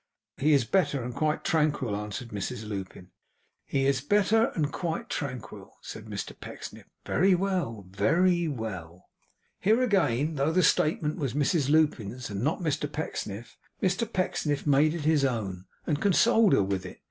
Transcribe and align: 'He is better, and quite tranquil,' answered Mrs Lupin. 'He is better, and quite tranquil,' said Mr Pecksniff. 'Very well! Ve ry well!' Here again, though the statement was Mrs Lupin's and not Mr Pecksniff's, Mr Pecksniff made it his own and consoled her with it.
'He 0.39 0.53
is 0.53 0.65
better, 0.65 1.03
and 1.03 1.13
quite 1.13 1.43
tranquil,' 1.43 1.95
answered 1.95 2.29
Mrs 2.29 2.67
Lupin. 2.67 3.11
'He 3.67 3.85
is 3.85 4.01
better, 4.01 4.45
and 4.55 4.73
quite 4.73 5.11
tranquil,' 5.11 5.77
said 5.83 6.05
Mr 6.05 6.31
Pecksniff. 6.39 6.87
'Very 7.05 7.35
well! 7.35 7.85
Ve 7.87 8.05
ry 8.05 8.47
well!' 8.49 9.05
Here 9.59 9.83
again, 9.83 10.37
though 10.37 10.51
the 10.51 10.63
statement 10.63 11.17
was 11.17 11.35
Mrs 11.35 11.69
Lupin's 11.69 12.31
and 12.31 12.41
not 12.43 12.61
Mr 12.61 12.91
Pecksniff's, 12.91 13.57
Mr 13.79 14.11
Pecksniff 14.11 14.65
made 14.65 14.95
it 14.95 15.01
his 15.05 15.23
own 15.23 15.65
and 15.85 16.01
consoled 16.01 16.53
her 16.53 16.63
with 16.63 16.83
it. 16.83 16.97